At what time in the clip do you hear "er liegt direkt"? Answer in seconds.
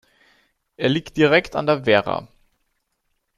0.77-1.55